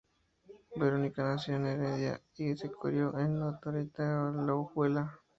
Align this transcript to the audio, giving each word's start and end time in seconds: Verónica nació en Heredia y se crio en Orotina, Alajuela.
Verónica 0.77 1.21
nació 1.21 1.57
en 1.57 1.67
Heredia 1.67 2.21
y 2.35 2.57
se 2.57 2.71
crio 2.71 3.15
en 3.19 3.39
Orotina, 3.39 4.29
Alajuela. 4.29 5.19